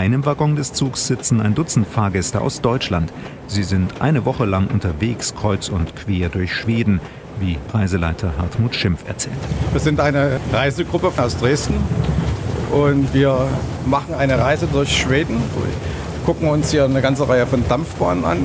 einem 0.00 0.24
Waggon 0.24 0.56
des 0.56 0.72
Zugs 0.72 1.06
sitzen 1.06 1.42
ein 1.42 1.54
Dutzend 1.54 1.86
Fahrgäste 1.86 2.40
aus 2.40 2.62
Deutschland. 2.62 3.12
Sie 3.48 3.62
sind 3.62 4.00
eine 4.00 4.24
Woche 4.24 4.46
lang 4.46 4.68
unterwegs, 4.68 5.34
kreuz 5.34 5.68
und 5.68 5.94
quer 5.94 6.30
durch 6.30 6.54
Schweden, 6.54 7.02
wie 7.38 7.58
Reiseleiter 7.74 8.32
Hartmut 8.38 8.74
Schimpf 8.74 9.06
erzählt. 9.06 9.36
Wir 9.72 9.80
sind 9.80 10.00
eine 10.00 10.40
Reisegruppe 10.54 11.12
aus 11.22 11.36
Dresden 11.36 11.74
und 12.72 13.12
wir 13.12 13.46
machen 13.84 14.14
eine 14.14 14.38
Reise 14.38 14.66
durch 14.72 14.96
Schweden. 14.96 15.36
Wir 15.36 16.24
gucken 16.24 16.48
uns 16.48 16.70
hier 16.70 16.86
eine 16.86 17.02
ganze 17.02 17.28
Reihe 17.28 17.46
von 17.46 17.62
Dampfbahnen 17.68 18.24
an. 18.24 18.38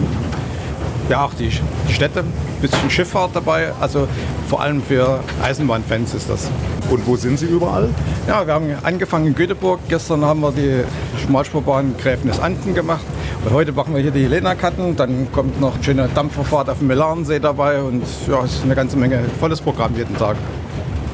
Ja, 1.07 1.23
auch 1.23 1.35
die 1.35 1.51
Städte, 1.89 2.25
bisschen 2.67 2.89
Schifffahrt 2.89 3.31
dabei. 3.33 3.71
Also 3.79 4.07
vor 4.47 4.61
allem 4.61 4.81
für 4.81 5.19
Eisenbahnfans 5.43 6.13
ist 6.13 6.29
das. 6.29 6.49
Und 6.89 7.05
wo 7.05 7.15
sind 7.15 7.37
Sie 7.37 7.45
überall? 7.45 7.89
Ja, 8.27 8.45
wir 8.45 8.53
haben 8.53 8.73
angefangen 8.83 9.27
in 9.27 9.35
Göteborg. 9.35 9.79
Gestern 9.87 10.23
haben 10.25 10.41
wir 10.41 10.51
die 10.51 10.83
Schmalspurbahn 11.23 11.95
Gräfnis 11.97 12.39
Anden 12.39 12.73
gemacht. 12.73 13.05
Und 13.43 13.53
heute 13.53 13.71
machen 13.71 13.93
wir 13.93 14.01
hier 14.01 14.11
die 14.11 14.25
Lena-Katten. 14.25 14.95
Dann 14.95 15.31
kommt 15.31 15.61
noch 15.61 15.75
eine 15.75 15.83
schöne 15.83 16.09
Dampferfahrt 16.13 16.69
auf 16.69 16.79
dem 16.79 16.87
Melarensee 16.87 17.39
dabei. 17.39 17.81
Und 17.81 18.03
ja, 18.27 18.43
es 18.43 18.53
ist 18.53 18.63
eine 18.63 18.75
ganze 18.75 18.97
Menge 18.97 19.19
volles 19.39 19.61
Programm 19.61 19.95
jeden 19.95 20.17
Tag. 20.17 20.37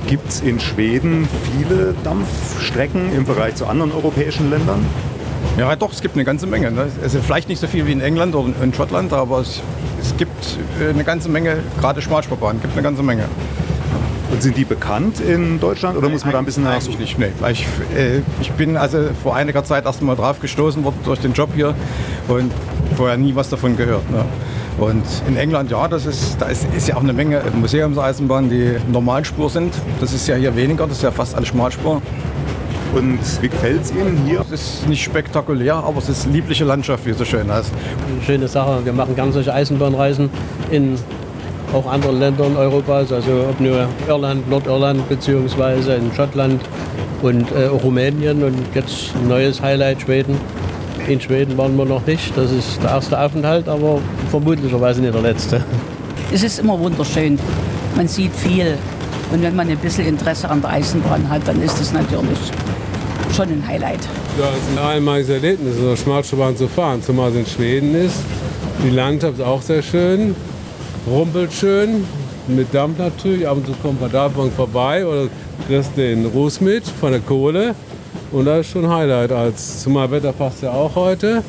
Gibt 0.07 0.29
es 0.29 0.41
in 0.41 0.59
Schweden 0.59 1.27
viele 1.43 1.93
Dampfstrecken 2.03 3.13
im 3.15 3.25
Vergleich 3.25 3.55
zu 3.55 3.65
anderen 3.65 3.91
europäischen 3.91 4.49
Ländern? 4.49 4.85
Ja, 5.57 5.75
doch, 5.75 5.91
es 5.91 6.01
gibt 6.01 6.15
eine 6.15 6.23
ganze 6.23 6.47
Menge. 6.47 6.71
Ne? 6.71 6.87
Also 7.03 7.19
vielleicht 7.19 7.49
nicht 7.49 7.59
so 7.59 7.67
viel 7.67 7.85
wie 7.85 7.91
in 7.91 8.01
England 8.01 8.35
oder 8.35 8.51
in 8.63 8.73
Schottland, 8.73 9.13
aber 9.13 9.39
es, 9.39 9.49
es 9.49 9.90
gibt 10.21 10.59
äh, 10.79 10.91
eine 10.91 11.03
ganze 11.03 11.29
Menge, 11.29 11.57
gerade 11.79 11.99
Schmalspurbahnen, 11.99 12.61
gibt 12.61 12.73
eine 12.73 12.83
ganze 12.83 13.01
Menge. 13.01 13.23
Und 14.31 14.43
sind 14.43 14.55
die 14.55 14.65
bekannt 14.65 15.19
in 15.19 15.59
Deutschland 15.59 15.97
oder 15.97 16.09
muss 16.09 16.23
man 16.23 16.33
da 16.33 16.37
ein 16.37 16.45
bisschen 16.45 16.63
nachsuchen? 16.63 16.99
Nicht, 16.99 17.17
nee. 17.17 17.31
Ich, 17.51 17.65
äh, 17.97 18.21
ich 18.39 18.51
bin 18.51 18.77
also 18.77 19.09
vor 19.23 19.35
einiger 19.35 19.63
Zeit 19.63 19.85
erst 19.85 20.03
mal 20.03 20.15
drauf 20.15 20.39
gestoßen 20.39 20.83
worden 20.83 20.99
durch 21.05 21.19
den 21.21 21.33
Job 21.33 21.49
hier 21.55 21.73
und 22.27 22.51
vorher 22.95 23.17
nie 23.17 23.33
was 23.35 23.49
davon 23.49 23.75
gehört. 23.75 24.09
Ne? 24.11 24.23
Und 24.77 25.03
in 25.27 25.37
England, 25.37 25.71
ja, 25.71 25.87
das 25.87 26.05
ist, 26.05 26.39
da 26.39 26.45
ist, 26.45 26.67
ist 26.77 26.87
ja 26.87 26.97
auch 26.97 27.03
eine 27.03 27.13
Menge 27.13 27.41
Museumseisenbahnen, 27.59 28.49
die 28.51 28.75
Normalspur 28.91 29.49
sind. 29.49 29.73
Das 29.99 30.13
ist 30.13 30.27
ja 30.27 30.35
hier 30.35 30.55
weniger, 30.55 30.85
das 30.85 30.97
ist 30.97 31.03
ja 31.03 31.11
fast 31.11 31.33
alles 31.33 31.47
Schmalspur. 31.47 31.99
Und 32.93 33.19
wie 33.41 33.47
gefällt 33.47 33.83
es 33.83 33.91
Ihnen 33.91 34.21
hier? 34.25 34.41
Es 34.41 34.51
ist 34.51 34.87
nicht 34.87 35.01
spektakulär, 35.01 35.75
aber 35.75 35.99
es 35.99 36.09
ist 36.09 36.25
liebliche 36.25 36.65
Landschaft, 36.65 37.05
wie 37.05 37.11
es 37.11 37.17
so 37.17 37.23
schön 37.23 37.49
heißt. 37.49 37.71
Eine 37.71 38.21
schöne 38.23 38.47
Sache. 38.49 38.83
Wir 38.83 38.91
machen 38.91 39.15
ganz 39.15 39.33
solche 39.33 39.53
Eisenbahnreisen 39.53 40.29
in 40.71 40.97
auch 41.73 41.89
anderen 41.89 42.19
Ländern 42.19 42.57
Europas, 42.57 43.13
also 43.13 43.45
ob 43.49 43.59
nur 43.61 43.87
Irland, 44.07 44.49
Nordirland 44.49 45.07
beziehungsweise 45.07 45.93
in 45.93 46.11
Schottland 46.13 46.61
und 47.21 47.49
äh, 47.51 47.67
Rumänien 47.67 48.43
und 48.43 48.57
jetzt 48.73 49.15
ein 49.15 49.29
neues 49.29 49.61
Highlight 49.61 50.01
Schweden. 50.01 50.35
In 51.07 51.21
Schweden 51.21 51.57
waren 51.57 51.77
wir 51.77 51.85
noch 51.85 52.05
nicht. 52.05 52.35
Das 52.35 52.51
ist 52.51 52.83
der 52.83 52.91
erste 52.91 53.17
Aufenthalt, 53.17 53.69
aber 53.69 53.99
vermutlicherweise 54.29 55.01
nicht 55.01 55.13
der 55.13 55.21
letzte. 55.21 55.63
Es 56.33 56.43
ist 56.43 56.59
immer 56.59 56.77
wunderschön. 56.77 57.39
Man 57.95 58.07
sieht 58.07 58.35
viel. 58.35 58.77
Und 59.31 59.41
wenn 59.41 59.55
man 59.55 59.69
ein 59.69 59.77
bisschen 59.77 60.07
Interesse 60.07 60.49
an 60.49 60.61
der 60.61 60.71
Eisenbahn 60.71 61.29
hat, 61.29 61.47
dann 61.47 61.61
ist 61.61 61.79
es 61.79 61.93
natürlich 61.93 62.51
schon 63.33 63.49
ein 63.49 63.67
Highlight. 63.67 64.01
Ja, 64.39 64.49
es 64.49 64.57
ist 64.57 64.77
ein 64.77 64.85
einmaliges 64.85 65.29
Erlebnis, 65.29 65.77
in 65.77 65.87
der 65.87 65.97
Schmalspurbahn 65.97 66.57
zu 66.57 66.67
fahren, 66.67 67.01
zumal 67.01 67.31
es 67.31 67.37
in 67.37 67.45
Schweden 67.45 67.95
ist. 67.95 68.17
Die 68.83 68.89
Landschaft 68.89 69.39
ist 69.39 69.45
auch 69.45 69.61
sehr 69.61 69.81
schön, 69.81 70.35
rumpelt 71.07 71.53
schön, 71.53 72.05
mit 72.47 72.73
Dampf 72.73 72.97
natürlich. 72.97 73.47
Ab 73.47 73.57
und 73.57 73.65
zu 73.65 73.73
kommt 73.81 74.01
man 74.01 74.11
davon 74.11 74.51
vorbei 74.51 75.05
oder 75.05 75.27
kriegst 75.67 75.95
den 75.97 76.25
Ruß 76.25 76.61
mit 76.61 76.83
von 76.87 77.11
der 77.11 77.21
Kohle. 77.21 77.75
Und 78.31 78.45
das 78.45 78.61
ist 78.61 78.71
schon 78.71 78.85
ein 78.85 78.91
Highlight. 78.91 79.31
Als 79.31 79.83
zumal 79.83 80.09
Wetter 80.11 80.33
passt 80.33 80.63
ja 80.63 80.71
auch 80.71 80.95
heute. 80.95 81.43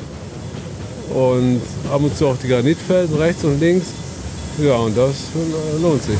Und 1.13 1.61
ab 1.91 2.01
und 2.01 2.15
zu 2.15 2.27
auch 2.27 2.37
die 2.41 2.47
Granitfelsen 2.47 3.17
rechts 3.17 3.43
und 3.43 3.59
links. 3.59 3.87
Ja, 4.61 4.75
und 4.75 4.97
das 4.97 5.15
lohnt 5.81 6.03
sich. 6.03 6.17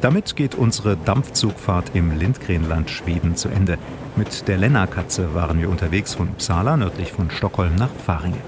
Damit 0.00 0.34
geht 0.34 0.54
unsere 0.54 0.96
Dampfzugfahrt 0.96 1.94
im 1.94 2.18
Lindgrenland 2.18 2.88
Schweden 2.88 3.36
zu 3.36 3.50
Ende. 3.50 3.76
Mit 4.16 4.48
der 4.48 4.56
Lennarkatze 4.56 5.34
waren 5.34 5.60
wir 5.60 5.68
unterwegs 5.68 6.14
von 6.14 6.28
Uppsala 6.28 6.78
nördlich 6.78 7.12
von 7.12 7.30
Stockholm 7.30 7.74
nach 7.74 7.90
Faringe. 8.06 8.38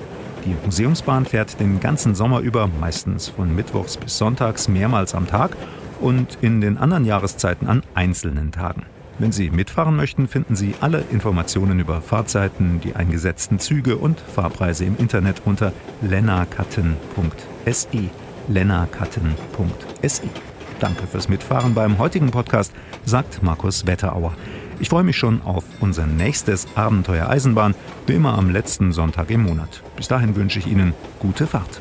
Die 0.46 0.56
Museumsbahn 0.64 1.26
fährt 1.26 1.60
den 1.60 1.78
ganzen 1.78 2.14
Sommer 2.14 2.40
über, 2.40 2.70
meistens 2.80 3.28
von 3.28 3.54
Mittwochs 3.54 3.98
bis 3.98 4.16
Sonntags 4.16 4.66
mehrmals 4.66 5.14
am 5.14 5.28
Tag 5.28 5.54
und 6.00 6.38
in 6.40 6.62
den 6.62 6.78
anderen 6.78 7.04
Jahreszeiten 7.04 7.68
an 7.68 7.82
einzelnen 7.94 8.50
Tagen. 8.50 8.86
Wenn 9.18 9.30
Sie 9.30 9.50
mitfahren 9.50 9.94
möchten, 9.94 10.28
finden 10.28 10.56
Sie 10.56 10.74
alle 10.80 11.04
Informationen 11.12 11.78
über 11.78 12.00
Fahrzeiten, 12.00 12.80
die 12.80 12.96
eingesetzten 12.96 13.58
Züge 13.58 13.98
und 13.98 14.20
Fahrpreise 14.20 14.86
im 14.86 14.96
Internet 14.96 15.42
unter 15.44 15.74
lennarkatten.se. 16.00 18.10
lennarkatten.se. 18.48 20.51
Danke 20.82 21.06
fürs 21.06 21.28
Mitfahren 21.28 21.74
beim 21.74 21.98
heutigen 21.98 22.32
Podcast, 22.32 22.72
sagt 23.04 23.40
Markus 23.40 23.86
Wetterauer. 23.86 24.34
Ich 24.80 24.88
freue 24.88 25.04
mich 25.04 25.16
schon 25.16 25.40
auf 25.42 25.62
unser 25.78 26.08
nächstes 26.08 26.66
Abenteuer 26.74 27.28
Eisenbahn, 27.28 27.76
wie 28.08 28.14
immer 28.14 28.36
am 28.36 28.50
letzten 28.50 28.90
Sonntag 28.90 29.30
im 29.30 29.44
Monat. 29.44 29.80
Bis 29.94 30.08
dahin 30.08 30.34
wünsche 30.34 30.58
ich 30.58 30.66
Ihnen 30.66 30.92
gute 31.20 31.46
Fahrt. 31.46 31.80